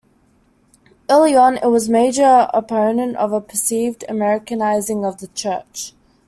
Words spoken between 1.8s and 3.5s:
a major opponent of a